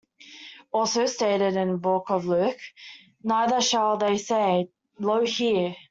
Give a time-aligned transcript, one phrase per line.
[0.73, 2.57] Also stated in the Book of Luke-
[3.23, 5.75] Neither shall they say, Lo here!